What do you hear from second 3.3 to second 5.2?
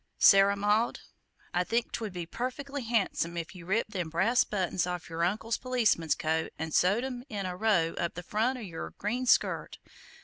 if you ripped them brass buttons off